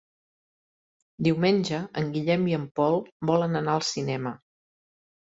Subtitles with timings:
[1.27, 3.01] Diumenge en Guillem i en Pol
[3.33, 4.37] volen anar al cinema.